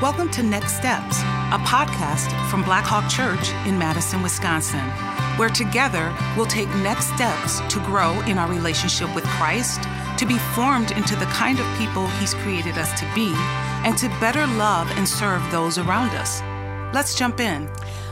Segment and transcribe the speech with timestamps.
[0.00, 4.88] Welcome to Next Steps, a podcast from Blackhawk Church in Madison, Wisconsin,
[5.36, 9.82] where together we'll take next steps to grow in our relationship with Christ,
[10.18, 13.32] to be formed into the kind of people He's created us to be,
[13.84, 16.42] and to better love and serve those around us.
[16.94, 17.68] Let's jump in.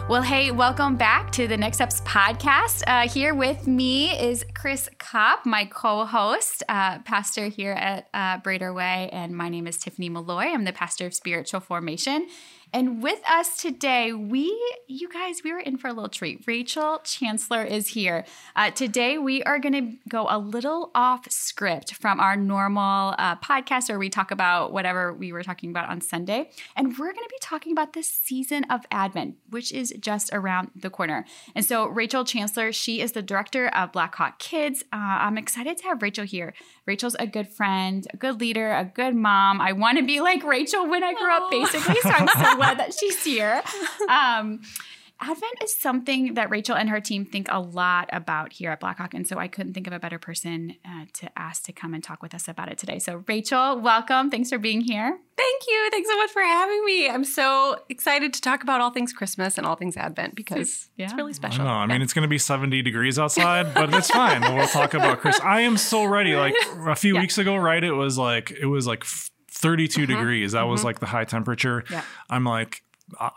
[0.08, 2.84] Well, hey, welcome back to the Next Steps podcast.
[2.86, 8.38] Uh, here with me is Chris Kopp, my co host, uh, pastor here at uh,
[8.38, 10.44] Brader Way, and my name is Tiffany Malloy.
[10.44, 12.28] I'm the pastor of spiritual formation.
[12.72, 14.44] And with us today, we,
[14.86, 16.42] you guys, we were in for a little treat.
[16.46, 18.24] Rachel Chancellor is here.
[18.54, 23.36] Uh, today, we are going to go a little off script from our normal uh,
[23.36, 26.50] podcast where we talk about whatever we were talking about on Sunday.
[26.74, 30.70] And we're going to be talking about this season of Advent, which is just around
[30.74, 31.24] the corner.
[31.54, 34.82] And so, Rachel Chancellor, she is the director of Blackhawk Kids.
[34.92, 36.52] Uh, I'm excited to have Rachel here.
[36.84, 39.60] Rachel's a good friend, a good leader, a good mom.
[39.60, 42.00] I want to be like Rachel when I grew up, basically.
[42.02, 43.62] So I'm so glad that she's here.
[44.08, 44.60] Um,
[45.18, 49.14] Advent is something that Rachel and her team think a lot about here at Blackhawk.
[49.14, 52.04] And so I couldn't think of a better person uh, to ask to come and
[52.04, 52.98] talk with us about it today.
[52.98, 54.30] So, Rachel, welcome.
[54.30, 55.18] Thanks for being here.
[55.36, 55.88] Thank you.
[55.90, 57.08] Thanks so much for having me.
[57.08, 61.06] I'm so excited to talk about all things Christmas and all things Advent because yeah.
[61.06, 61.62] it's really special.
[61.62, 61.70] I know.
[61.70, 64.42] I mean, it's going to be 70 degrees outside, but it's fine.
[64.54, 65.40] we'll talk about Chris.
[65.40, 66.36] I am so ready.
[66.36, 66.54] Like
[66.86, 67.20] a few yeah.
[67.20, 67.82] weeks ago, right?
[67.82, 69.04] It was like, it was like
[69.56, 70.06] 32 uh-huh.
[70.06, 70.52] degrees.
[70.52, 70.70] That mm-hmm.
[70.70, 71.84] was like the high temperature.
[71.90, 72.02] Yeah.
[72.30, 72.82] I'm like,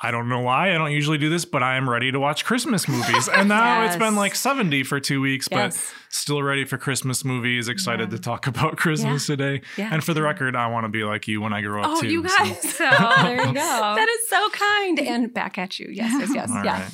[0.01, 2.43] I don't know why I don't usually do this, but I am ready to watch
[2.43, 3.29] Christmas movies.
[3.39, 3.93] And now yes.
[3.93, 5.77] it's been like 70 for two weeks, yes.
[5.77, 7.69] but still ready for Christmas movies.
[7.69, 8.17] Excited yeah.
[8.17, 9.35] to talk about Christmas yeah.
[9.35, 9.61] today.
[9.77, 9.89] Yeah.
[9.93, 12.01] And for the record, I want to be like you when I grow up oh,
[12.01, 12.07] too.
[12.07, 12.59] you guys.
[12.73, 12.89] So.
[12.91, 13.53] oh, there you go.
[13.53, 14.99] that is so kind.
[14.99, 15.87] And back at you.
[15.91, 16.49] Yes, yes, yes.
[16.65, 16.81] yeah.
[16.81, 16.91] Right.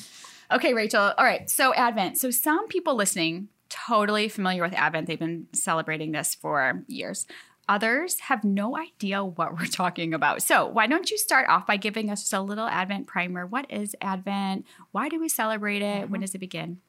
[0.52, 1.14] Okay, Rachel.
[1.18, 1.50] All right.
[1.50, 2.18] So Advent.
[2.18, 5.08] So some people listening totally familiar with Advent.
[5.08, 7.26] They've been celebrating this for years.
[7.68, 10.42] Others have no idea what we're talking about.
[10.42, 13.46] So, why don't you start off by giving us just a little Advent primer?
[13.46, 14.66] What is Advent?
[14.92, 16.02] Why do we celebrate it?
[16.02, 16.22] When mm-hmm.
[16.22, 16.80] does it begin?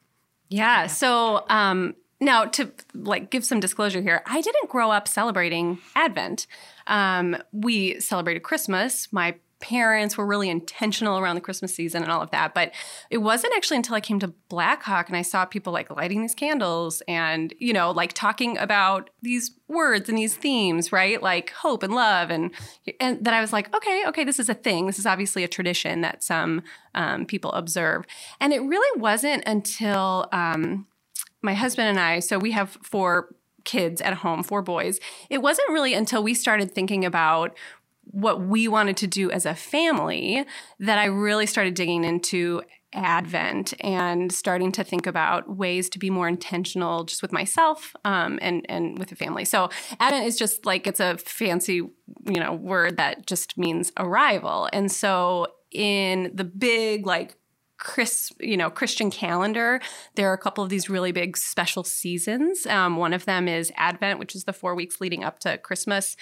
[0.48, 0.82] Yeah.
[0.82, 0.86] yeah.
[0.86, 6.46] So, um, now to like give some disclosure here, I didn't grow up celebrating Advent.
[6.86, 9.12] Um, we celebrated Christmas.
[9.12, 12.52] My parents were really intentional around the Christmas season and all of that.
[12.54, 12.72] But
[13.10, 16.34] it wasn't actually until I came to Blackhawk and I saw people like lighting these
[16.34, 21.22] candles and, you know, like talking about these words and these themes, right?
[21.22, 22.50] Like hope and love and
[23.00, 24.86] and that I was like, okay, okay, this is a thing.
[24.86, 26.62] This is obviously a tradition that some
[26.94, 28.04] um, people observe.
[28.40, 30.86] And it really wasn't until um,
[31.42, 33.34] my husband and I, so we have four
[33.64, 35.00] kids at home, four boys.
[35.28, 37.56] It wasn't really until we started thinking about
[38.06, 40.44] what we wanted to do as a family
[40.78, 42.62] that I really started digging into
[42.92, 48.38] Advent and starting to think about ways to be more intentional just with myself um,
[48.40, 49.44] and and with the family.
[49.44, 49.68] So
[50.00, 54.68] Advent is just like it's a fancy you know word that just means arrival.
[54.72, 57.36] And so in the big like
[57.78, 59.80] Chris, you know, Christian calendar,
[60.14, 62.64] there are a couple of these really big special seasons.
[62.66, 66.16] Um, one of them is Advent, which is the four weeks leading up to Christmas,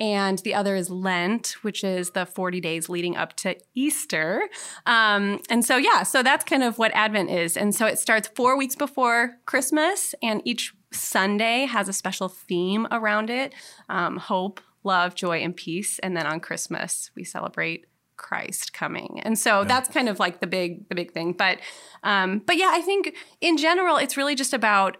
[0.00, 4.48] and the other is Lent, which is the 40 days leading up to Easter.
[4.86, 7.56] Um, and so, yeah, so that's kind of what Advent is.
[7.56, 12.88] And so it starts four weeks before Christmas, and each Sunday has a special theme
[12.90, 13.54] around it
[13.88, 15.98] um, hope, love, joy, and peace.
[15.98, 17.86] And then on Christmas, we celebrate
[18.16, 19.20] Christ coming.
[19.22, 19.68] And so yeah.
[19.68, 21.32] that's kind of like the big the big thing.
[21.32, 21.58] But
[22.02, 24.98] um but yeah, I think in general it's really just about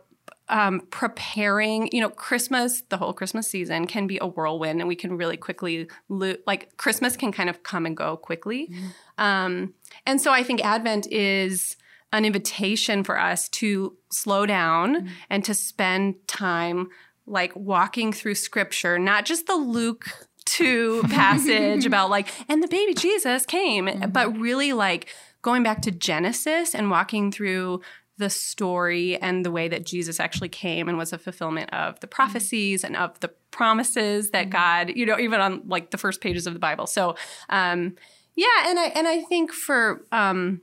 [0.50, 4.96] um, preparing, you know, Christmas, the whole Christmas season can be a whirlwind and we
[4.96, 8.66] can really quickly, lo- like, Christmas can kind of come and go quickly.
[8.66, 9.24] Mm-hmm.
[9.24, 9.74] Um,
[10.06, 11.76] and so I think Advent is
[12.12, 15.08] an invitation for us to slow down mm-hmm.
[15.30, 16.88] and to spend time,
[17.26, 20.06] like, walking through scripture, not just the Luke
[20.46, 24.10] 2 passage about, like, and the baby Jesus came, mm-hmm.
[24.10, 25.08] but really, like,
[25.42, 27.80] going back to Genesis and walking through
[28.20, 32.06] the story and the way that Jesus actually came and was a fulfillment of the
[32.06, 34.86] prophecies and of the promises that mm-hmm.
[34.86, 36.86] God, you know, even on like the first pages of the Bible.
[36.86, 37.16] So,
[37.48, 37.96] um,
[38.36, 40.60] yeah, and I and I think for um,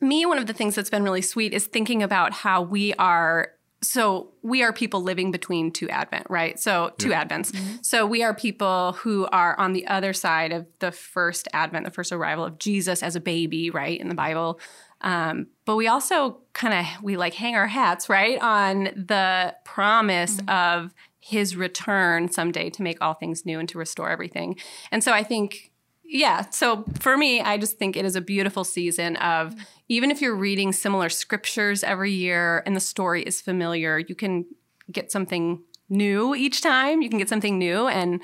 [0.00, 3.50] me, one of the things that's been really sweet is thinking about how we are.
[3.82, 6.58] So we are people living between two Advent, right?
[6.58, 7.24] So two yeah.
[7.24, 7.50] Advents.
[7.50, 7.76] Mm-hmm.
[7.82, 11.90] So we are people who are on the other side of the first Advent, the
[11.90, 14.58] first arrival of Jesus as a baby, right, in the Bible.
[15.00, 20.36] Um, but we also kind of we like hang our hats right on the promise
[20.36, 20.48] mm-hmm.
[20.48, 24.56] of his return someday to make all things new and to restore everything.
[24.90, 25.72] And so I think
[26.08, 29.62] yeah, so for me, I just think it is a beautiful season of mm-hmm.
[29.88, 34.46] even if you're reading similar scriptures every year and the story is familiar, you can
[34.90, 37.02] get something new each time.
[37.02, 38.20] You can get something new and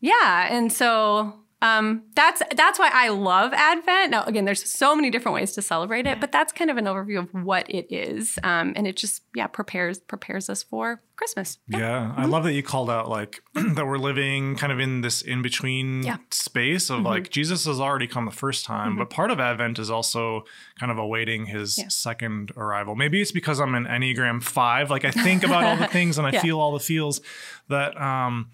[0.00, 4.10] yeah, and so um, that's that's why I love Advent.
[4.10, 6.86] Now, again, there's so many different ways to celebrate it, but that's kind of an
[6.86, 11.58] overview of what it is, um, and it just yeah prepares prepares us for Christmas.
[11.68, 12.00] Yeah, yeah.
[12.00, 12.20] Mm-hmm.
[12.20, 15.42] I love that you called out like that we're living kind of in this in
[15.42, 16.16] between yeah.
[16.30, 17.06] space of mm-hmm.
[17.08, 18.98] like Jesus has already come the first time, mm-hmm.
[19.00, 20.44] but part of Advent is also
[20.78, 21.88] kind of awaiting his yeah.
[21.88, 22.96] second arrival.
[22.96, 26.26] Maybe it's because I'm an Enneagram five, like I think about all the things and
[26.26, 27.20] I feel all the feels
[27.68, 28.00] that.
[28.00, 28.50] um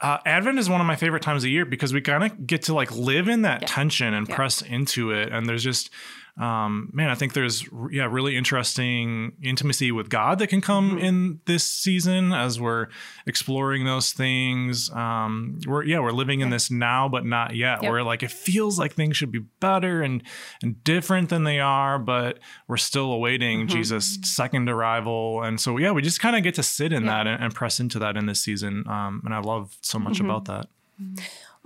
[0.00, 2.62] uh, Advent is one of my favorite times of year because we kind of get
[2.62, 3.68] to like live in that yeah.
[3.68, 4.34] tension and yeah.
[4.34, 5.32] press into it.
[5.32, 5.90] And there's just
[6.38, 10.98] um, man, I think there's yeah really interesting intimacy with God that can come mm-hmm.
[11.04, 12.88] in this season as we're
[13.26, 14.90] exploring those things.
[14.90, 17.82] Um, we're yeah we're living in this now but not yet.
[17.82, 17.90] Yep.
[17.90, 20.22] Where like it feels like things should be better and
[20.62, 23.76] and different than they are, but we're still awaiting mm-hmm.
[23.76, 25.42] Jesus' second arrival.
[25.42, 27.80] And so yeah, we just kind of get to sit in that and, and, press
[27.80, 28.84] into that in this season.
[28.86, 30.26] Um, and I love so much mm-hmm.
[30.26, 30.66] about that.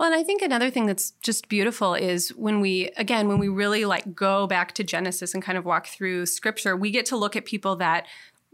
[0.01, 0.11] Mm-hmm.
[0.11, 3.49] Well, and I think another thing that's just beautiful is when we, again, when we
[3.49, 7.17] really like go back to Genesis and kind of walk through scripture, we get to
[7.17, 8.07] look at people that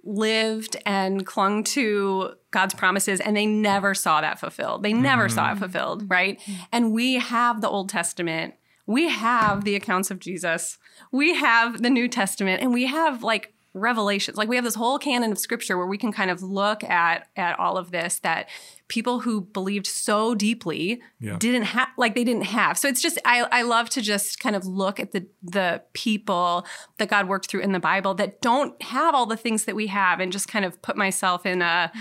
[0.04, 4.84] lived and clung to God's promises and they never saw that fulfilled.
[4.84, 5.36] They never mm-hmm.
[5.36, 5.60] saw it mm-hmm.
[5.60, 6.42] fulfilled, right?
[6.72, 8.56] And we have the Old Testament,
[8.86, 10.78] we have the accounts of Jesus,
[11.12, 14.38] we have the New Testament, and we have like revelations.
[14.38, 17.28] Like we have this whole canon of scripture where we can kind of look at
[17.36, 18.50] at all of this that
[18.88, 21.38] people who believed so deeply yeah.
[21.38, 22.78] didn't have like they didn't have.
[22.78, 26.66] So it's just I, I love to just kind of look at the the people
[26.98, 29.88] that god worked through in the bible that don't have all the things that we
[29.88, 31.92] have and just kind of put myself in a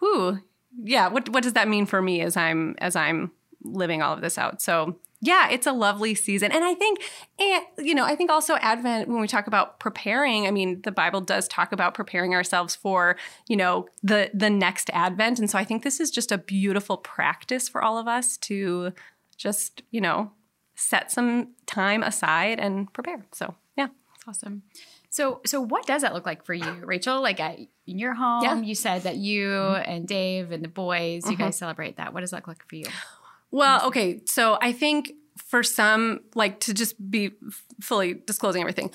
[0.00, 0.38] whoo
[0.82, 3.30] yeah what what does that mean for me as i'm as i'm
[3.64, 4.62] living all of this out?
[4.62, 6.52] So yeah, it's a lovely season.
[6.52, 7.00] And I think,
[7.38, 10.92] and, you know, I think also Advent, when we talk about preparing, I mean, the
[10.92, 13.16] Bible does talk about preparing ourselves for,
[13.48, 15.38] you know, the the next Advent.
[15.38, 18.92] And so I think this is just a beautiful practice for all of us to
[19.38, 20.30] just, you know,
[20.74, 23.24] set some time aside and prepare.
[23.32, 23.88] So yeah.
[24.26, 24.62] That's awesome.
[25.08, 27.22] So, so what does that look like for you, Rachel?
[27.22, 28.60] Like at in your home, yeah.
[28.60, 29.90] you said that you mm-hmm.
[29.90, 31.44] and Dave and the boys, you mm-hmm.
[31.44, 32.12] guys celebrate that.
[32.12, 32.86] What does that look like for you?
[33.54, 34.20] Well, okay.
[34.26, 37.30] So I think for some, like to just be
[37.80, 38.90] fully disclosing everything,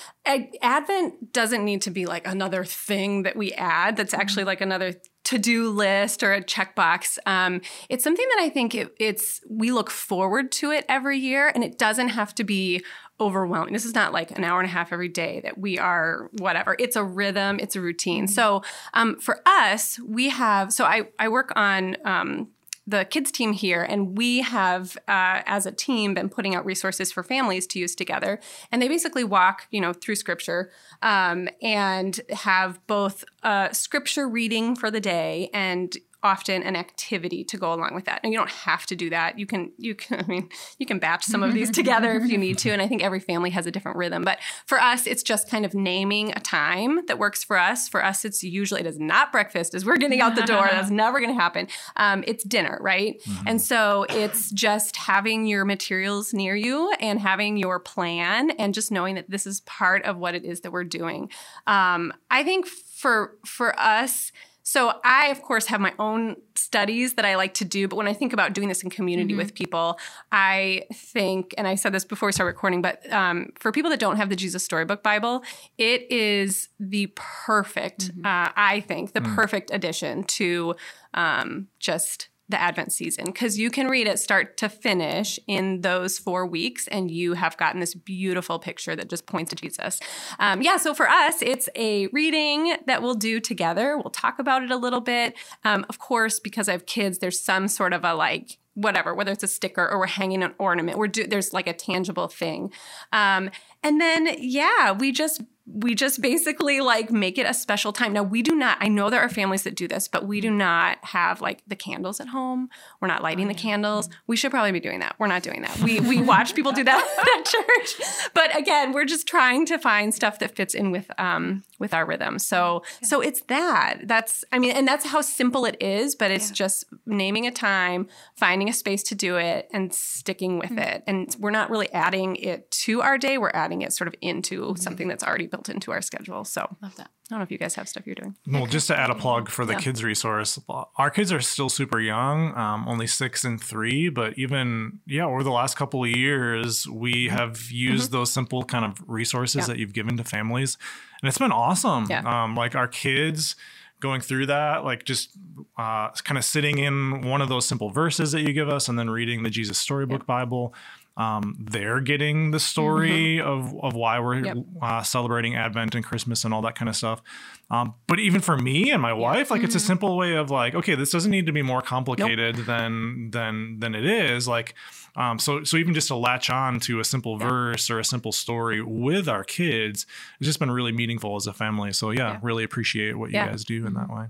[0.61, 4.19] Advent doesn't need to be like another thing that we add that's mm-hmm.
[4.19, 7.17] actually like another to-do list or a checkbox.
[7.25, 11.49] Um, it's something that I think it, it's we look forward to it every year,
[11.55, 12.83] and it doesn't have to be
[13.21, 13.71] overwhelming.
[13.71, 16.75] This is not like an hour and a half every day that we are whatever.
[16.79, 17.59] It's a rhythm.
[17.61, 18.25] It's a routine.
[18.25, 18.33] Mm-hmm.
[18.33, 18.63] So
[18.93, 20.73] um, for us, we have.
[20.73, 21.95] So I I work on.
[22.03, 22.49] Um,
[22.89, 27.11] the kids team here, and we have, uh, as a team, been putting out resources
[27.11, 28.39] for families to use together.
[28.71, 30.71] And they basically walk, you know, through scripture
[31.01, 37.57] um, and have both uh, scripture reading for the day and often an activity to
[37.57, 38.19] go along with that.
[38.23, 39.39] And you don't have to do that.
[39.39, 42.37] You can you can I mean you can batch some of these together if you
[42.37, 44.23] need to and I think every family has a different rhythm.
[44.23, 47.87] But for us it's just kind of naming a time that works for us.
[47.87, 50.67] For us it's usually it is not breakfast as we're getting out the door.
[50.69, 51.67] That's never going to happen.
[51.95, 53.21] Um, it's dinner, right?
[53.21, 53.47] Mm-hmm.
[53.47, 58.91] And so it's just having your materials near you and having your plan and just
[58.91, 61.29] knowing that this is part of what it is that we're doing.
[61.67, 64.31] Um, I think for for us
[64.69, 67.87] so I, of course, have my own studies that I like to do.
[67.87, 69.39] But when I think about doing this in community mm-hmm.
[69.39, 69.97] with people,
[70.31, 73.99] I think, and I said this before we start recording, but um, for people that
[73.99, 75.41] don't have the Jesus Storybook Bible,
[75.79, 78.23] it is the perfect, mm-hmm.
[78.23, 79.33] uh, I think, the mm.
[79.33, 80.75] perfect addition to
[81.15, 86.17] um, just the Advent season because you can read it start to finish in those
[86.17, 89.99] four weeks and you have gotten this beautiful picture that just points to Jesus.
[90.39, 93.97] Um, yeah, so for us, it's a reading that we'll do together.
[93.97, 95.35] We'll talk about it a little bit.
[95.63, 99.31] Um, of course, because I have kids, there's some sort of a like, whatever, whether
[99.31, 102.71] it's a sticker or we're hanging an ornament, we're do, there's like a tangible thing.
[103.11, 103.51] Um,
[103.83, 105.41] and then, yeah, we just
[105.71, 108.13] we just basically like make it a special time.
[108.13, 110.49] Now, we do not, I know there are families that do this, but we do
[110.49, 112.69] not have like the candles at home.
[112.99, 114.09] We're not lighting oh, the candles.
[114.27, 115.15] We should probably be doing that.
[115.19, 115.77] We're not doing that.
[115.79, 118.29] We, we watch people do that at church.
[118.33, 122.05] But again, we're just trying to find stuff that fits in with, um, with our
[122.05, 122.39] rhythm.
[122.39, 123.07] So, yeah.
[123.07, 123.99] so it's that.
[124.03, 126.55] That's, I mean, and that's how simple it is, but it's yeah.
[126.55, 130.79] just naming a time, finding a space to do it, and sticking with mm-hmm.
[130.79, 131.03] it.
[131.07, 133.37] And we're not really adding it to our day.
[133.37, 134.75] We're adding it sort of into mm-hmm.
[134.75, 136.43] something that's already built built into our schedule.
[136.45, 137.11] So love that.
[137.29, 138.35] I don't know if you guys have stuff you're doing.
[138.47, 139.79] Well, just to add a plug for the yeah.
[139.79, 140.57] kids resource,
[140.97, 144.09] our kids are still super young, um, only six and three.
[144.09, 147.37] But even yeah, over the last couple of years, we mm-hmm.
[147.37, 148.13] have used mm-hmm.
[148.13, 149.65] those simple kind of resources yeah.
[149.67, 150.79] that you've given to families,
[151.21, 152.07] and it's been awesome.
[152.09, 152.23] Yeah.
[152.25, 153.55] Um, like our kids
[153.99, 155.37] going through that, like just
[155.77, 158.97] uh, kind of sitting in one of those simple verses that you give us, and
[158.97, 160.73] then reading the Jesus Storybook Bible.
[161.19, 164.57] Um, they're getting the story of, of why we're Yep.
[164.81, 167.21] uh, celebrating Advent and Christmas and all that kind of stuff.
[167.69, 170.75] Um, but even for me and my wife, like it's a simple way of like,
[170.75, 174.47] okay, this doesn't need to be more complicated than than than it is.
[174.47, 174.75] Like,
[175.17, 178.31] um, so so even just to latch on to a simple verse or a simple
[178.31, 180.05] story with our kids,
[180.39, 181.91] it's just been really meaningful as a family.
[181.91, 182.39] So yeah, Yeah.
[182.41, 183.47] really appreciate what you Yeah.
[183.49, 184.27] guys do in that way.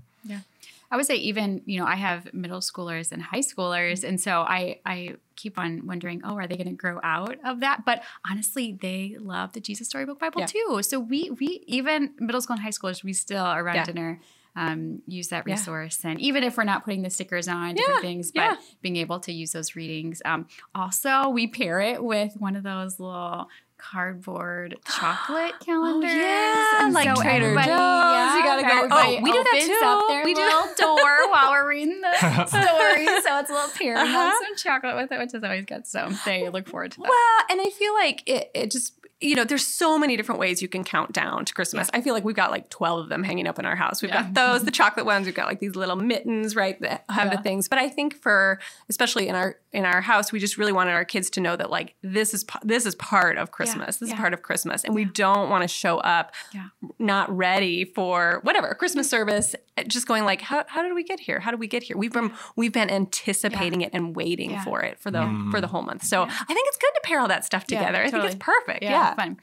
[0.90, 4.40] I would say even you know I have middle schoolers and high schoolers, and so
[4.40, 7.84] I I keep on wondering, oh, are they going to grow out of that?
[7.86, 10.46] But honestly, they love the Jesus Storybook Bible Yeah.
[10.46, 10.80] too.
[10.82, 13.84] So we we even middle school and high schoolers, we still around Yeah.
[13.84, 14.20] dinner
[14.56, 15.54] um, use that Yeah.
[15.54, 18.56] resource, and even if we're not putting the stickers on different Yeah, things, but yeah.
[18.82, 20.20] being able to use those readings.
[20.24, 23.46] Um, also, we pair it with one of those little
[23.80, 26.10] cardboard chocolate calendars.
[26.10, 27.64] Oh, yeah, And like so Trader Joe's.
[27.64, 29.80] You gotta go- Oh, we do that too.
[29.86, 30.40] Up their We do.
[30.40, 33.06] little door while we're reading the story.
[33.22, 34.32] So it's a little pairing Uh-huh.
[34.44, 35.86] some chocolate with it, which is always good.
[35.86, 37.08] So they look forward to that.
[37.08, 40.62] Well, and I feel like it, it just, you know, there's so many different ways
[40.62, 41.90] you can count down to Christmas.
[41.92, 44.00] I feel like we've got like 12 of them hanging up in our house.
[44.00, 44.22] We've Yeah.
[44.22, 45.26] got those, the chocolate ones.
[45.26, 47.36] We've got like these little mittens, right, that have Yeah.
[47.36, 47.68] the things.
[47.68, 48.58] But I think for,
[48.88, 51.70] especially in our in our house, we just really wanted our kids to know that
[51.70, 53.98] like this is this is part of Christmas.
[53.98, 54.14] This Yeah.
[54.16, 56.68] is part of Christmas, and we don't want to show up Yeah.
[56.98, 59.28] not ready for whatever a Christmas mm-hmm.
[59.28, 59.54] service.
[59.76, 61.38] Eh, just going like, how, how did we get here?
[61.38, 61.96] How did we get here?
[61.96, 64.64] We've been we've been anticipating it and waiting Yeah.
[64.64, 65.50] for it for the mm.
[65.50, 66.02] for the whole month.
[66.04, 67.98] So I think it's good to pair all that stuff Yeah, together.
[68.02, 68.38] I think it's totally.
[68.64, 68.82] perfect.
[68.82, 69.24] Yeah, Yeah.
[69.24, 69.38] fun.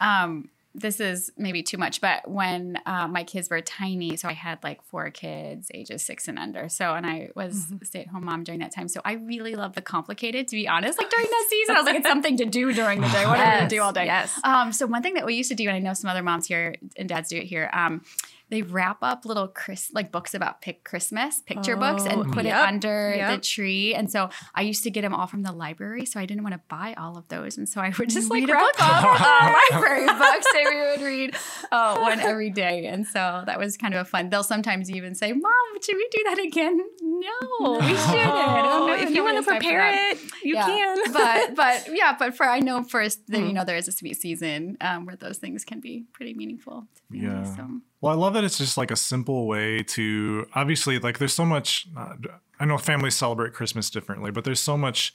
[0.00, 4.34] Um, this is maybe too much, but when uh, my kids were tiny, so I
[4.34, 6.68] had like four kids, ages six and under.
[6.68, 8.86] So, and I was a stay at home mom during that time.
[8.86, 10.96] So I really love the complicated, to be honest.
[10.96, 13.26] Like during that season, I was like, it's something to do during the day.
[13.26, 14.04] What am I going to do all day?
[14.04, 14.38] Yes.
[14.44, 16.46] Um, so one thing that we used to do, and I know some other moms
[16.46, 18.04] here and dads do it here, um,
[18.50, 22.44] they wrap up little Chris like books about pick Christmas picture books Oh, and put
[22.44, 23.94] yep, it under the tree.
[23.94, 26.54] And so I used to get them all from the library, so I didn't want
[26.54, 29.20] to buy all of those, and so I would just like Read a wrap up
[29.20, 31.36] uh, library books that we would read
[31.70, 32.86] uh, one every day.
[32.86, 34.30] And so that was kind of a fun.
[34.30, 38.30] They'll sometimes even say, "Mom, should we do that again?" No, we shouldn't.
[38.32, 40.66] Oh, no, if you want to prepare it, you Yeah.
[40.66, 41.12] can.
[41.12, 43.46] but but yeah, but for I know first that Mm-hmm.
[43.46, 46.86] you know there is a sweet season um, where those things can be pretty meaningful.
[47.10, 47.44] Yeah.
[47.56, 51.34] So, Well, I love that it's just like a simple way to obviously like there's
[51.34, 51.86] so much.
[51.96, 52.14] Uh,
[52.58, 55.14] I know families celebrate Christmas differently, but there's so much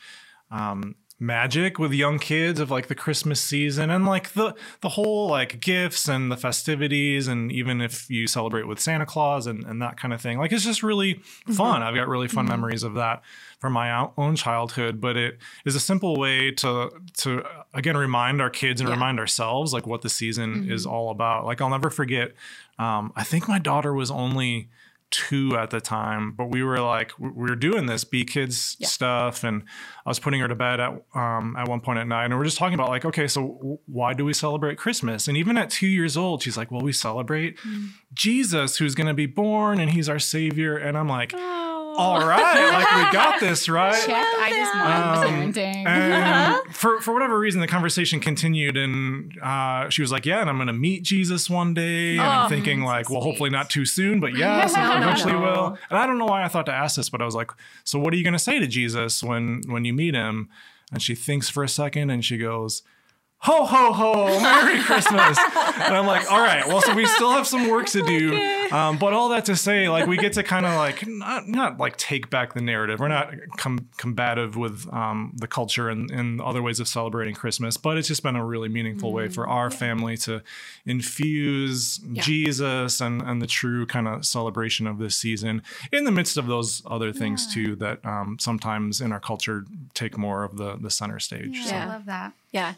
[0.52, 5.30] um, magic with young kids of like the Christmas season and like the the whole
[5.30, 9.82] like gifts and the festivities and even if you celebrate with Santa Claus and, and
[9.82, 10.38] that kind of thing.
[10.40, 11.22] Like it's just really
[11.56, 11.82] fun.
[11.84, 13.22] I've got really fun memories of that
[13.66, 15.02] from my own childhood.
[15.02, 16.92] But it is a simple way to
[17.24, 17.44] to
[17.74, 18.94] again remind our kids and Yeah.
[18.96, 21.46] remind ourselves like what the season is all about.
[21.46, 22.34] Like I'll never forget.
[22.78, 24.70] Um, I think my daughter was only
[25.12, 28.76] two at the time, but we were like we we were doing this be kids
[28.80, 28.88] Yeah.
[28.88, 29.64] stuff, and
[30.06, 32.38] I was putting her to bed at um, at one point at night, and we
[32.40, 35.28] we're just talking about like, okay, so why do we celebrate Christmas?
[35.28, 37.58] And even at two years old, she's like, well, we celebrate
[38.14, 41.34] Jesus, who's going to be born, and he's our savior, and I'm like.
[41.98, 43.94] All right, like we got this, right?
[44.06, 44.26] check.
[44.26, 45.86] I just Um, want parenting.
[45.88, 50.50] And for for whatever reason, the conversation continued, and uh, she was like, "Yeah, and
[50.50, 53.30] I'm going to meet Jesus one day." And I'm Oh, thinking, so like, well, sweet.
[53.30, 55.40] hopefully not too soon, but yes, No, no, eventually no.
[55.42, 55.78] will.
[55.90, 57.52] And I don't know why I thought to ask this, but I was like,
[57.84, 60.50] "So what are you going to say to Jesus when when you meet him?"
[60.92, 62.84] And she thinks for a second, and she goes.
[63.40, 64.40] Ho ho ho!
[64.42, 65.38] Merry Christmas!
[65.38, 66.66] and I'm like, all right.
[66.68, 68.36] Well, so we still have some work to do,
[68.72, 71.78] um, but all that to say, like, we get to kind of like not not
[71.78, 73.00] like take back the narrative.
[73.00, 77.78] We're not com- combative with um, the culture and, and other ways of celebrating Christmas,
[77.78, 80.42] but it's just been a really meaningful way for our family to
[80.88, 85.62] infuse Jesus and and the true kind of celebration of this season
[85.92, 90.18] in the midst of those other things too that um, sometimes in our culture take
[90.18, 91.64] more of the the center stage.
[91.66, 91.76] So.
[91.76, 92.34] I love that.
[92.52, 92.74] Yeah.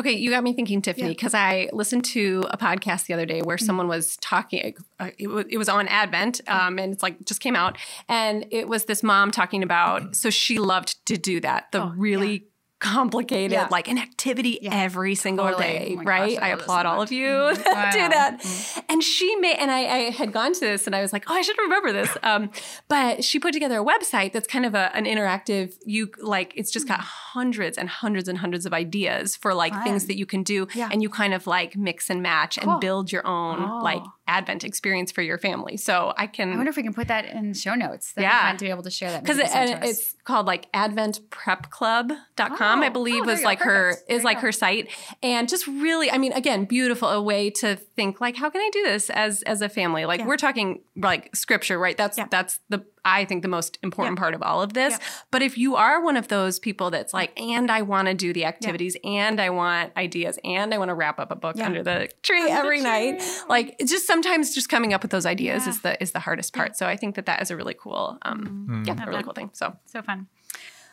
[0.00, 3.42] Okay, you got me thinking, Tiffany, because I listened to a podcast the other day
[3.42, 4.74] where someone was talking.
[4.98, 7.76] Uh, it, was, it was on Advent, um, and it's like just came out,
[8.08, 10.16] and it was this mom talking about.
[10.16, 12.46] So she loved to do that, the really
[12.80, 13.68] complicated, Yeah.
[13.70, 15.64] like an activity every single Totally.
[15.64, 16.34] day, Oh right?
[16.36, 17.62] gosh, I I applaud all of you Mhm.
[17.64, 18.08] that do Wow.
[18.08, 18.82] that.
[18.88, 21.34] And she made, and I, I had gone to this, and I was like, oh,
[21.34, 22.10] I should remember this.
[22.22, 22.50] Um,
[22.88, 25.74] but she put together a website that's kind of a, an interactive.
[25.84, 29.84] You like, it's just got hundreds and hundreds and hundreds of ideas for like Fun.
[29.84, 30.88] things that you can do, Yeah.
[30.92, 32.72] and you kind of like mix and match Cool.
[32.72, 33.80] and build your own Oh.
[33.82, 35.76] like Advent experience for your family.
[35.76, 36.52] So I can.
[36.52, 38.12] I wonder if we can put that in show notes.
[38.12, 38.52] That'd Yeah.
[38.56, 39.90] to be able to share that because it, with some and to us.
[39.90, 42.90] it's called like adventprepclub.com i Oh.
[42.90, 43.94] believe Oh, was like her.
[44.08, 44.42] There is like go.
[44.42, 44.88] her site
[45.22, 48.70] and just really i mean again beautiful a way to think like how can i
[48.72, 50.26] do this as as a family like Yeah.
[50.26, 52.26] we're talking like scripture right that's Yeah.
[52.30, 54.22] that's the i think the most important Yeah.
[54.22, 55.06] part of all of this Yeah.
[55.30, 58.32] but if you are one of those people that's like and i want to do
[58.32, 61.66] the activities and i want ideas and i want to wrap up a book Yeah.
[61.66, 65.26] under the tree Under the every night like just sometimes just coming up with those
[65.26, 65.70] ideas Yeah.
[65.70, 68.18] is the is the hardest part so i think that that is a really cool
[68.22, 70.26] um yeah a really cool thing so So fun.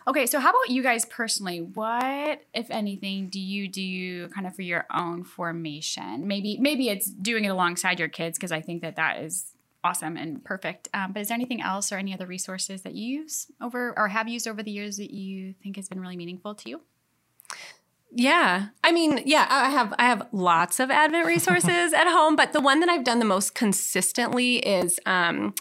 [0.10, 1.60] Okay, so how about you guys personally?
[1.60, 6.28] What, if anything, do you do kind of for your own formation?
[6.28, 9.52] Maybe maybe it's doing it alongside your kids because I think that that is
[9.88, 10.89] awesome and perfect.
[10.94, 14.10] Um, but is there anything else or any other resources that you use over or
[14.10, 16.82] have used over the years that you think has been really meaningful to you?
[18.12, 18.67] Yeah.
[18.84, 22.62] I mean, yeah, I have I have lots of Advent resources at home, but the
[22.62, 25.53] one that I've done the most consistently is um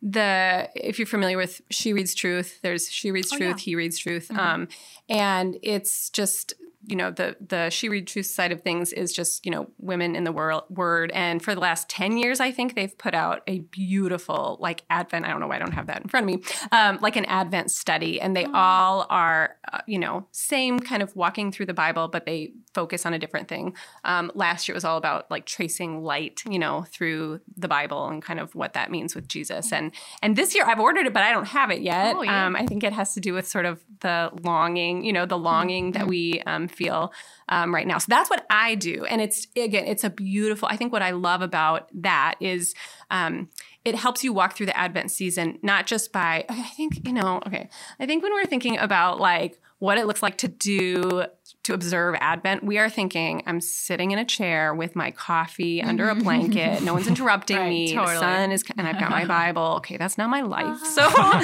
[0.00, 3.64] the if you're familiar with She Reads Truth, there's She Reads Oh, Truth, yeah.
[3.64, 4.30] He Reads Truth.
[4.36, 4.68] Um
[5.08, 6.54] and it's just
[6.86, 10.16] you know the the she read truth side of things is just you know women
[10.16, 11.10] in the world word.
[11.12, 15.24] And for the last 10 years i think they've put out a beautiful like advent
[15.24, 17.24] i don't know why i don't have that in front of me um, like an
[17.26, 18.20] advent study.
[18.20, 22.26] And they all are uh, you know same kind of walking through the bible but
[22.26, 23.76] they focus on a different thing.
[24.04, 28.08] Um, last year it was all about like tracing light you know through the bible
[28.08, 29.72] and kind of what that means with jesus.
[29.72, 32.16] And and this year i've ordered it but i don't have it yet.
[32.16, 32.46] Oh, yeah.
[32.46, 35.38] um, i think it has to do with sort of the longing you know the
[35.38, 37.12] longing that we um, feel
[37.48, 37.98] um, right now.
[37.98, 39.04] So that's what i do.
[39.04, 42.74] And it's again it's a beautiful i think what i love about that is
[43.10, 43.48] um,
[43.84, 47.40] it helps you walk through the advent season not just by i think you know
[47.46, 47.68] okay.
[47.98, 51.24] I think when we're thinking about like what it looks like to do
[51.64, 56.08] to observe advent we are thinking i'm sitting in a chair with my coffee under
[56.08, 56.82] a blanket.
[56.82, 57.92] No one's interrupting Right, me.
[57.94, 58.14] Totally.
[58.14, 59.74] the sun is and i've got my bible.
[59.78, 60.78] Okay that's not my life.
[60.96, 61.40] So um,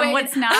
[0.00, 0.52] Wait, what- it's not.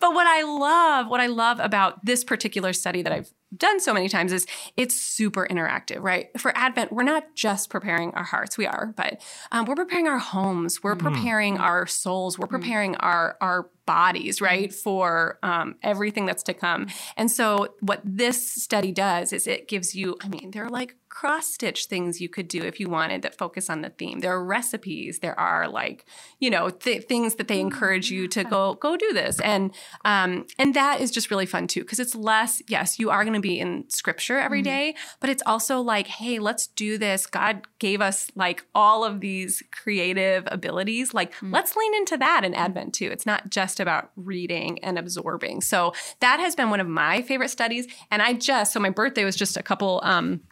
[0.00, 3.92] but what I love, what I love about this particular study that I've done so
[3.92, 6.28] many times is it's super interactive, right?
[6.38, 10.18] For Advent, we're not just preparing our hearts, we are, but um, we're preparing our
[10.18, 16.44] homes, we're preparing our souls, we're preparing our our bodies, right, for um, everything that's
[16.44, 16.86] to come.
[17.16, 20.94] And so, what this study does is it gives you, I mean, there are like
[21.10, 24.20] cross stitch things you could do if you wanted that focus on the theme.
[24.20, 26.06] There are recipes, there are like,
[26.38, 30.46] you know, th- things that they encourage you to go go do this, and um,
[30.58, 32.62] and that is just really fun too because it's less.
[32.68, 36.38] Yes, you are going to be in scripture every day, but it's also like, hey,
[36.38, 37.26] let's do this.
[37.26, 41.12] God gave us like all of these creative abilities.
[41.12, 43.10] Like, let's lean into that in Advent too.
[43.10, 45.60] It's not just about reading and absorbing.
[45.60, 47.88] So that has been one of my favorite studies.
[48.10, 50.42] And I just so my birthday was just a couple um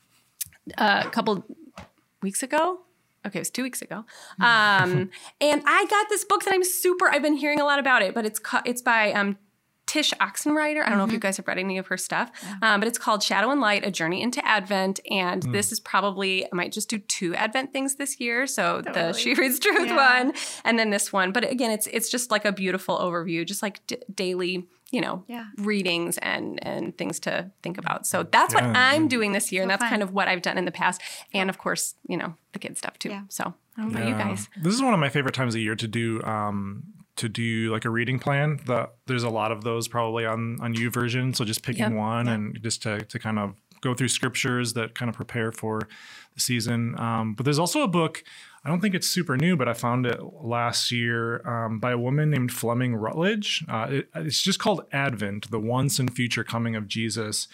[0.77, 1.45] a couple
[2.23, 2.81] weeks ago.
[3.27, 4.05] Okay, it was two weeks ago.
[4.41, 7.09] Um, and I got this book that I'm super.
[7.11, 9.37] I've been hearing a lot about it, but it's it's by um,
[9.87, 10.85] Tsh Oxenreider.
[10.85, 12.31] I don't know if you guys have read any of her stuff,
[12.63, 15.01] um, but it's called Shadow and Light: A Journey into Advent.
[15.11, 18.47] And this is probably I might just do two Advent things this year.
[18.47, 20.21] So the She Reads Truth Yeah.
[20.23, 20.33] one,
[20.65, 21.33] and then this one.
[21.33, 24.69] But again, it's it's just like a beautiful overview, just like d- daily.
[24.91, 25.47] You know, Yeah.
[25.59, 28.07] readings and and things to think about.
[28.07, 29.91] So that's what I'm doing this year, and that's fun.
[29.91, 31.03] kind of what I've done in the past,
[31.35, 33.11] and of course, you know, the kid stuff too.
[33.11, 33.23] Yeah.
[33.29, 34.49] So I don't know about you guys.
[34.63, 36.85] This is one of my favorite times of year to do um
[37.17, 38.61] to do like a reading plan.
[38.65, 41.35] The, there's a lot of those probably on on YouVersion.
[41.37, 41.93] So just picking Yep.
[41.93, 45.81] one and just to to kind of go through scriptures that kind of prepare for
[46.35, 46.99] the season.
[46.99, 48.25] Um, but there's also a book.
[48.65, 51.99] I don't think it's super new, but I found it last year um, by a
[51.99, 53.65] woman named Fleming Rutledge.
[53.69, 57.49] Uh, it, it's just called Advent: The Once and Future Coming of Jesus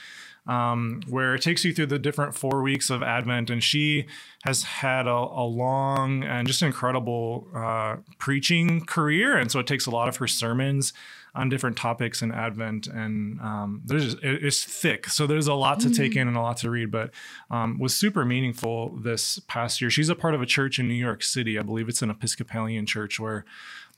[0.46, 3.50] um, where it takes you through the different four weeks of Advent.
[3.50, 4.06] And she
[4.44, 9.36] has had a, a long and just incredible uh, preaching career.
[9.36, 10.92] And so it takes a lot of her sermons
[11.34, 12.86] on different topics in Advent.
[12.86, 15.08] And um, there's just, it- it's thick.
[15.08, 17.10] So there's a lot to take in and a lot to read, but
[17.50, 19.90] um, was super meaningful this past year.
[19.90, 21.58] She's a part of a church in New York City.
[21.58, 23.44] I believe it's an Episcopalian church where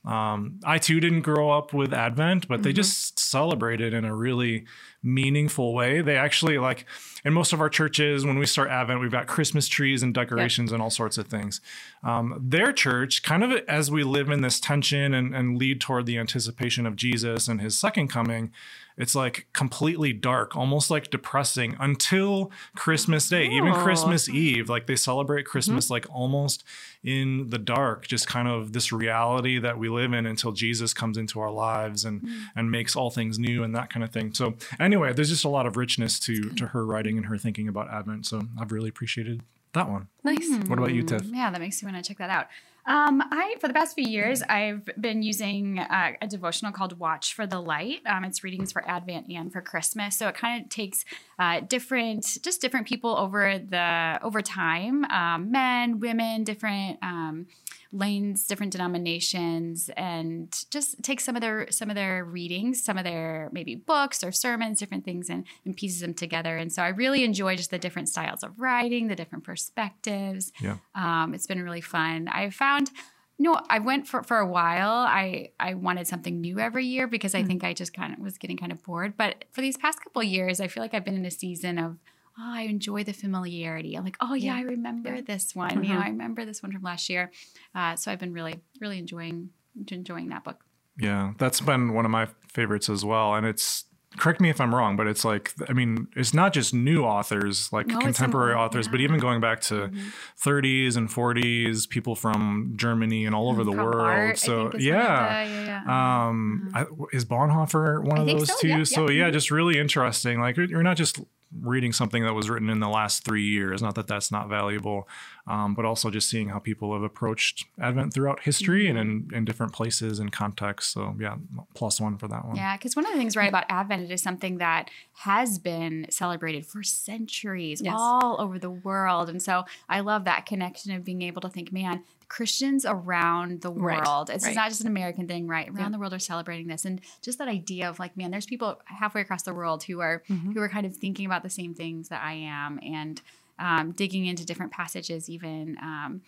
[0.04, 4.14] um, I too didn't grow up with Advent, but they just celebrate it in a
[4.14, 4.64] really
[5.06, 6.00] meaningful way.
[6.02, 6.84] They actually like
[7.24, 10.70] in most of our churches when we start Advent, we've got Christmas trees and decorations
[10.72, 11.60] and all sorts of things.
[12.04, 16.06] Um, their church, kind of as we live in this tension and, and lead toward
[16.06, 18.52] the anticipation of Jesus and His second coming,
[18.96, 23.82] it's like completely dark, almost like depressing until Christmas Day, even Oh.
[23.82, 24.70] Christmas Eve.
[24.70, 26.64] Like they celebrate Christmas like almost
[27.04, 31.18] in the dark, just kind of this reality that we live in until Jesus comes
[31.18, 34.32] into our lives and and makes all things new and that kind of thing.
[34.32, 37.68] So anyway, there's just a lot of richness to to her writing and her thinking
[37.68, 38.26] about Advent.
[38.26, 40.08] So I've really appreciated that one.
[40.24, 40.48] Nice.
[40.66, 41.24] What about you, Tiff?
[41.24, 42.46] Yeah, that makes me want to check that out.
[42.86, 47.34] Um, I for the past few years I've been using uh, a devotional called Watch
[47.34, 47.98] for the Light.
[48.06, 51.04] Um, it's readings for Advent and for Christmas, so it kind of takes
[51.38, 57.46] uh, different, just different people over the over time, um, men, women, different um,
[57.92, 63.04] lanes, different denominations, and just take some of their some of their readings, some of
[63.04, 66.56] their maybe books or sermons, different things, and, and pieces them together.
[66.56, 70.52] And so I really enjoy just the different styles of writing, the different perspectives.
[70.60, 70.76] Yeah.
[70.94, 72.28] Um, it's been really fun.
[72.28, 72.90] I found
[73.38, 74.90] no, I went for for a while.
[74.90, 78.38] I I wanted something new every year because I think I just kind of was
[78.38, 79.16] getting kind of bored.
[79.16, 81.78] But for these past couple of years, I feel like I've been in a season
[81.78, 81.98] of
[82.38, 83.94] oh, I enjoy the familiarity.
[83.94, 85.84] I'm like, oh yeah, I remember this one.
[85.84, 87.30] You know, I remember this one from last year.
[87.74, 89.50] Uh, so I've been really really enjoying
[89.90, 90.64] enjoying that book.
[90.98, 93.34] Yeah, that's been one of my favorites as well.
[93.34, 93.84] And it's
[94.16, 97.72] correct me if I'm wrong, but it's like I mean, it's not just new authors,
[97.72, 100.08] like No, contemporary authors, but even going back to mm-hmm.
[100.48, 104.06] 30s and 40s, people from Germany and all over the world.
[104.06, 105.44] art, so think is one of yeah.
[105.44, 106.26] the- yeah, yeah.
[106.26, 106.76] Um, mm-hmm.
[106.76, 108.68] I, is Bonhoeffer one I of those so, too?
[108.68, 109.26] yeah, so yeah.
[109.26, 110.40] yeah, just really interesting.
[110.40, 111.18] Like you're not just
[111.60, 113.80] reading something that was written in the last three years.
[113.82, 115.08] Not that that's not valuable,
[115.46, 119.44] um, but also just seeing how people have approached Advent throughout history and in, in
[119.44, 120.92] different places and contexts.
[120.92, 121.36] So yeah,
[121.74, 122.56] plus one for that one.
[122.56, 126.06] Yeah, because one of the things right about Advent, it is something that has been
[126.10, 127.94] celebrated for centuries Yes.
[127.96, 129.28] all over the world.
[129.28, 133.72] And so I love that connection of being able to think, man, Christians around the
[133.72, 134.54] Right, world, it's right.
[134.56, 135.68] not just an American thing, right?
[135.68, 136.84] Around the world are celebrating this.
[136.84, 140.22] And just that idea of like, man, there's people halfway across the world who are
[140.28, 140.52] Mm-hmm.
[140.52, 143.20] who are kind of thinking about the same things that I am and
[143.58, 146.22] um, digging into different passages even um,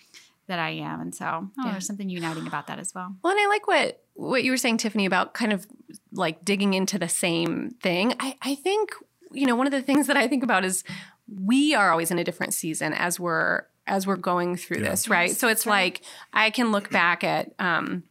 [0.46, 1.00] that I am.
[1.00, 1.72] And so oh, Yeah.
[1.72, 3.14] there's something uniting about that as well.
[3.22, 5.66] Well, and I like what what you were saying, Tiffany, about kind of
[6.12, 8.14] like digging into the same thing.
[8.20, 8.90] I, I think
[9.32, 10.84] you know one of the things that I think about is
[11.30, 14.90] we are always in a different season as we're as we're going through Yeah.
[14.90, 15.30] this, right?
[15.30, 18.04] so it's like I can look back at um,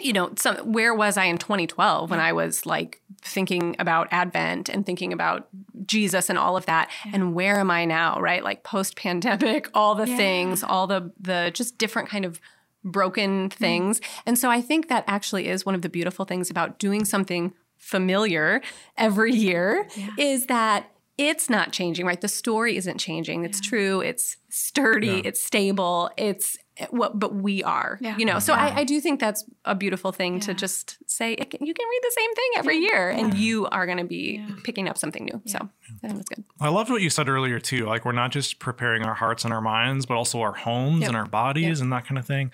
[0.00, 4.68] you know, some where was I in 2012 when I was like thinking about Advent
[4.68, 5.48] and thinking about
[5.86, 8.42] Jesus and all of that, and where am I now, right?
[8.42, 10.16] Like post pandemic, all the Yeah.
[10.16, 12.40] things, all the the just different kind of
[12.82, 14.00] broken things.
[14.26, 17.54] And so I think that actually is one of the beautiful things about doing something
[17.78, 18.60] familiar
[18.98, 19.86] every year
[20.18, 22.20] is that it's not changing, right?
[22.20, 23.44] The story isn't changing.
[23.44, 24.00] It's true.
[24.00, 25.06] It's sturdy.
[25.06, 25.22] Yeah.
[25.26, 26.10] It's stable.
[26.16, 26.56] It's
[26.90, 28.16] what, but we are, Yeah.
[28.16, 28.40] you know.
[28.40, 28.64] So Yeah.
[28.74, 31.34] I, I do think that's a beautiful thing to just say.
[31.34, 34.04] It can, you can read the same thing every year, and you are going to
[34.04, 34.54] be Yeah.
[34.64, 35.40] picking up something new.
[35.46, 35.58] So
[36.02, 36.42] I think that's good.
[36.60, 37.86] I loved what you said earlier too.
[37.86, 41.08] Like we're not just preparing our hearts and our minds, but also our homes Yep.
[41.10, 42.50] and our bodies and that kind of thing.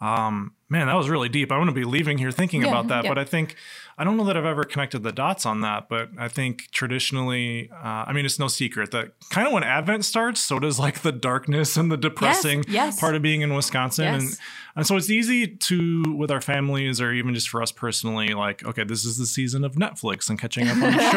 [0.00, 1.50] Um, man, that was really deep.
[1.50, 3.04] I'm going to be leaving here thinking Yeah, about that.
[3.04, 3.10] yeah.
[3.10, 3.56] But I think
[4.00, 5.88] I don't know that I've ever connected the dots on that.
[5.88, 10.04] But I think traditionally, uh, I mean, it's no secret that kind of when Advent
[10.04, 13.00] starts, so does like the darkness and the depressing yes.
[13.00, 14.06] part of being in Wisconsin.
[14.06, 14.38] And Yes.
[14.76, 18.64] and so it's easy to, with our families or even just for us personally, like,
[18.64, 21.12] okay, this is the season of Netflix and catching up on shows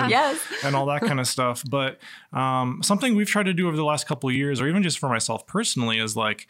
[0.00, 0.38] and, Yes.
[0.62, 1.62] and all that kind of stuff.
[1.66, 1.98] But
[2.34, 4.98] um, something we've tried to do over the last couple of years, or even just
[4.98, 6.46] for myself personally, is like,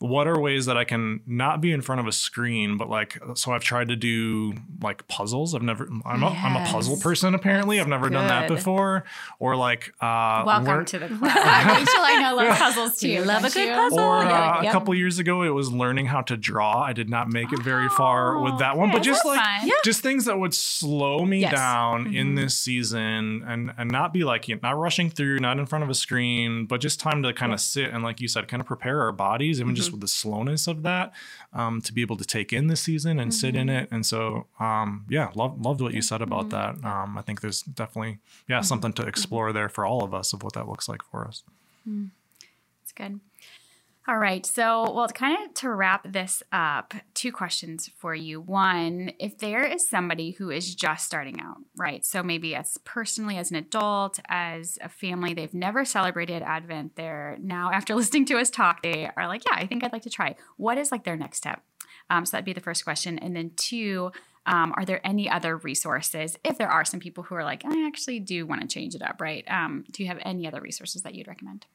[0.00, 3.18] what are ways that I can not be in front of a screen, but like,
[3.34, 5.56] so I've tried to do like puzzles.
[5.56, 7.80] I've never, I'm, a, I'm a puzzle person apparently.
[7.80, 9.02] I've never done that before.
[9.40, 11.20] Or like, uh, Welcome work- to the club.
[11.22, 13.08] Rachel, I know loves puzzles too.
[13.08, 13.74] You love a good you?
[13.74, 13.98] puzzle.
[13.98, 14.70] or Yeah, uh, yep.
[14.70, 16.80] a couple years ago, it was learning how to draw.
[16.80, 19.66] I did not make it very far with that one, but just that's like fun.
[19.68, 19.74] Yeah.
[19.84, 21.52] just things that would slow me Yes.
[21.52, 25.58] down in this season and and not be like you know, not rushing through, not
[25.58, 28.28] in front of a screen, but just time to kind of sit and like you
[28.28, 31.12] said, kind of prepare our bodies, even just with the slowness of that,
[31.52, 33.88] um, to be able to take in the season and sit in it.
[33.90, 36.84] And so, um, yeah, love loved what you said about that.
[36.84, 40.42] Um, I think there's definitely yeah something to explore there for all of us of
[40.42, 41.42] what that looks like for us.
[42.82, 43.20] It's good.
[44.08, 44.46] All right.
[44.46, 48.40] So, well, kind of to wrap this up, two questions for you.
[48.40, 52.06] One, if there is somebody who is just starting out, right?
[52.06, 56.96] So maybe as personally as an adult, as a family, they've never celebrated Advent.
[56.96, 60.04] They're now, after listening to us talk, they are like, yeah, I think I'd like
[60.04, 60.36] to try.
[60.56, 61.62] What is like their next step?
[62.08, 63.18] Um, so that'd be the first question.
[63.18, 64.10] And then two,
[64.46, 67.86] um, are there any other resources if there are some people who are like, I
[67.86, 69.44] actually do want to change it up, right?
[69.50, 71.66] Um, do you have any other resources that you'd recommend?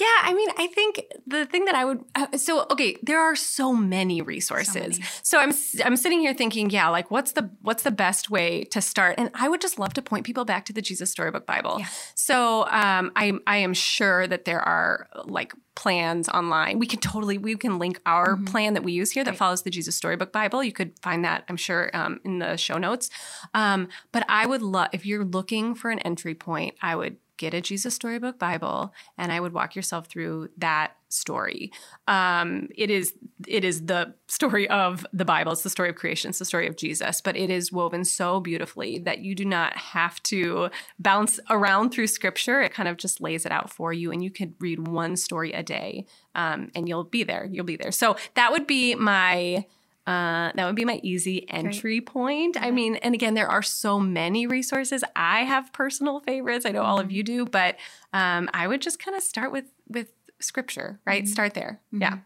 [0.00, 3.36] Yeah, I mean, I think the thing that I would uh, so okay, there are
[3.36, 4.98] so many resources.
[5.22, 5.44] So, many.
[5.44, 8.80] I'm s- I'm sitting here thinking, yeah, like what's the what's the best way to
[8.80, 9.14] start?
[9.18, 11.76] And I would just love to point people back to the Jesus Storybook Bible.
[11.78, 11.86] Yeah.
[12.14, 16.78] So, um, I I am sure that there are like plans online.
[16.78, 19.38] We can totally we can link our plan that we use here that Right.
[19.38, 20.62] follows the Jesus Storybook Bible.
[20.62, 23.10] You could find that I'm sure um, in the show notes.
[23.54, 27.54] Um, but I would love if you're looking for an entry point, I would get
[27.54, 31.72] a Jesus Storybook Bible, and I would walk yourself through that story.
[32.08, 33.14] Um, it is
[33.46, 35.52] it is the story of the Bible.
[35.52, 36.30] It's the story of creation.
[36.30, 39.76] It's the story of Jesus, but it is woven so beautifully that you do not
[39.76, 42.60] have to bounce around through Scripture.
[42.60, 45.52] It kind of just lays it out for you, and you could read one story
[45.52, 47.48] a day, um, and you'll be there.
[47.50, 47.92] You'll be there.
[47.92, 49.66] So that would be my
[50.06, 52.06] uh, that would be my easy entry Great.
[52.06, 52.56] point.
[52.60, 55.02] I mean, and again, there are so many resources.
[55.16, 56.66] I have personal favorites.
[56.66, 57.16] I know all of mm-hmm.
[57.16, 57.76] you do, but
[58.12, 60.08] um, I would just kind of start with with
[60.40, 61.24] scripture, right?
[61.24, 61.32] Mm-hmm.
[61.32, 61.80] Start there.
[61.88, 62.02] Mm-hmm.
[62.02, 62.18] Yeah.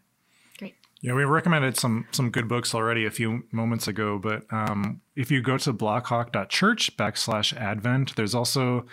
[0.57, 0.75] Great.
[0.99, 5.31] Yeah, we recommended some some good books already a few moments ago, but um, if
[5.31, 8.85] you go to blackhawk.church backslash advent, there's also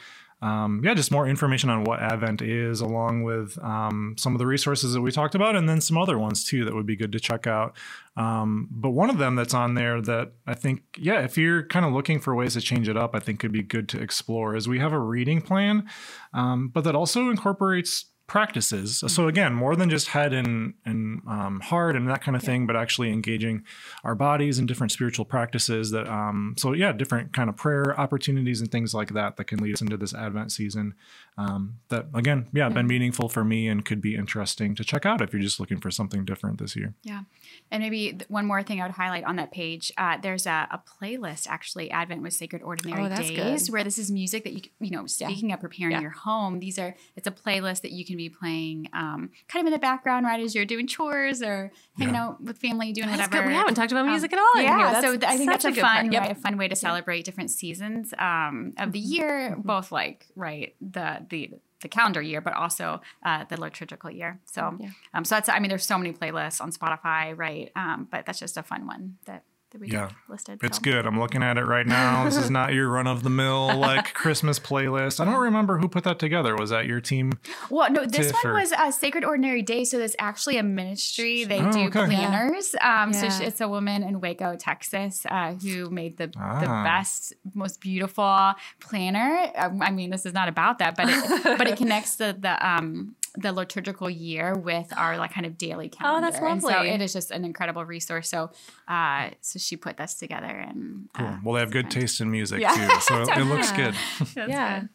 [0.42, 4.46] um, yeah, just more information on what Advent is, along with um, some of the
[4.46, 7.12] resources that we talked about, and then some other ones too that would be good
[7.12, 7.76] to check out.
[8.16, 11.86] Um, but one of them that's on there that I think, yeah, if you're kind
[11.86, 14.56] of looking for ways to change it up, I think could be good to explore
[14.56, 15.88] is we have a reading plan,
[16.34, 18.98] um, but that also incorporates practices.
[18.98, 19.28] So mm-hmm.
[19.28, 22.46] again, more than just head and and um, heart and that kind of yeah.
[22.46, 23.62] thing, but actually engaging
[24.02, 25.90] our bodies in different spiritual practices.
[25.92, 29.60] That um, so yeah, different kind of prayer opportunities and things like that that can
[29.60, 30.94] lead us into this Advent season.
[31.38, 35.06] Um, that again, yeah, yeah, been meaningful for me and could be interesting to check
[35.06, 36.94] out if you're just looking for something different this year.
[37.02, 37.22] Yeah,
[37.70, 39.92] and maybe one more thing I would highlight on that page.
[39.96, 43.72] Uh, there's a, a, playlist actually, Advent with Sacred Ordinary oh, Days, good.
[43.72, 45.54] where this is music that you you know, speaking yeah.
[45.54, 48.88] of preparing your home, these are it's a playlist that you can can be playing
[48.92, 52.24] um, kind of in the background right as you're doing chores or hanging yeah.
[52.24, 53.42] out with family, doing that's whatever.
[53.42, 53.48] Good.
[53.48, 54.62] We haven't talked about music um, at all.
[54.62, 56.22] Yeah, so th- I think that's a fun, yep.
[56.22, 59.12] right, a fun way to celebrate different seasons um, of the mm-hmm.
[59.12, 59.60] year, mm-hmm.
[59.62, 61.50] both like right the the
[61.82, 64.40] the calendar year, but also uh, the liturgical year.
[64.46, 64.88] So, yeah.
[65.12, 67.70] um, so that's I mean, there's so many playlists on Spotify, right?
[67.76, 70.10] Um, but that's just a fun one that that we yeah.
[70.28, 70.60] listed.
[70.62, 70.82] It's so.
[70.82, 71.06] good.
[71.06, 72.24] I'm looking at it right now.
[72.24, 75.20] this is not your run of the mill like Christmas playlist.
[75.20, 76.54] I don't remember who put that together.
[76.56, 77.32] Was that your team?
[77.70, 78.54] Well, no, this one or?
[78.54, 79.84] was a Sacred Ordinary Day.
[79.84, 81.44] So there's actually a ministry.
[81.44, 82.06] They oh, do okay.
[82.06, 82.74] planners.
[82.74, 83.02] Yeah.
[83.02, 83.28] Um, yeah.
[83.28, 86.60] So it's a woman in Waco, Texas, uh, who made the, ah.
[86.60, 89.50] the best, most beautiful planner.
[89.56, 92.66] Um, I mean, this is not about that, but it, but it connects the the
[92.66, 96.26] um, the liturgical year with our like kind of daily calendar.
[96.26, 96.74] Oh, that's lovely.
[96.74, 98.28] And so it is just an incredible resource.
[98.28, 98.50] So,
[98.88, 101.38] uh, so she put this together and uh.
[101.42, 102.74] Well, they have good taste in music yeah.
[102.74, 103.94] too, so it looks good.
[104.48, 104.80] yeah.
[104.80, 104.88] Good.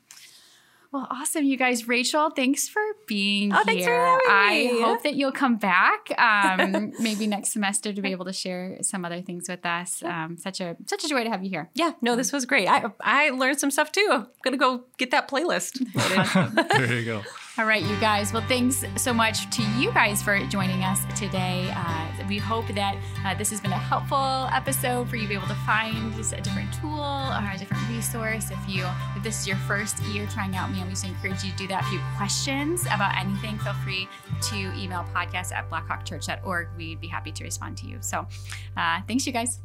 [0.91, 1.87] Well, awesome, you guys.
[1.87, 4.19] Rachel, thanks for being oh, here.
[4.29, 8.77] I hope that you'll come back, um, maybe next semester, to be able to share
[8.81, 10.03] some other things with us.
[10.03, 11.69] Um, such a such a joy to have you here.
[11.75, 12.67] Yeah, no, this was great.
[12.67, 14.05] I I learned some stuff too.
[14.11, 15.79] I'm gonna go get that playlist.
[16.77, 17.21] there you go.
[17.57, 18.31] All right, you guys.
[18.31, 21.69] Well, thanks so much to you guys for joining us today.
[21.75, 25.35] Uh, we hope that uh, this has been a helpful episode for you to be
[25.35, 28.51] able to find a different tool or a different resource.
[28.51, 28.87] If you,
[29.17, 31.67] if this is your first year trying out me, we just encourage you to do
[31.67, 31.83] that.
[31.83, 34.07] If you have questions about anything, feel free
[34.43, 36.69] to email podcast at blackhawkchurch.org.
[36.77, 37.97] We'd be happy to respond to you.
[37.99, 38.27] So,
[38.77, 39.59] uh, thanks, you guys.